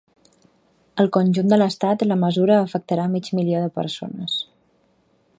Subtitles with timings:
[1.01, 4.39] Al conjunt de l’estat, la mesura afectarà mig milió de persones.